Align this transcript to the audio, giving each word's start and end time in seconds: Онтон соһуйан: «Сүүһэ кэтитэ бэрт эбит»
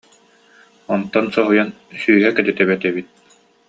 Онтон 0.93 1.25
соһуйан: 1.35 1.69
«Сүүһэ 2.01 2.29
кэтитэ 2.35 2.63
бэрт 2.67 2.83
эбит» 2.89 3.07